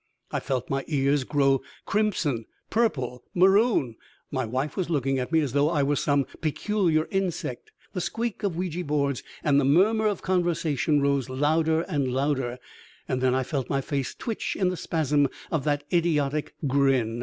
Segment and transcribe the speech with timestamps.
[0.31, 3.97] I felt my ears grow crimson, purple, maroon.
[4.31, 7.71] My wife was looking at me as though I were some peculiar insect.
[7.93, 12.57] The squeak of Ouija boards and the murmur of conversation rose louder and louder,
[13.07, 17.19] and then I felt my face twitch in the spasm of that idiotic grin.